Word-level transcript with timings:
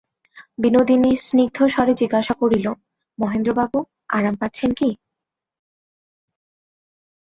বিনোদিনী 0.59 1.11
স্নিগ্ধস্বরে 1.17 1.93
জিজ্ঞাসা 1.93 2.33
করিল, 2.33 2.65
মহেন্দ্রবাবু, 3.19 3.79
আরাম 4.09 4.35
পাচ্ছেন 4.35 4.71
কি। 4.73 4.89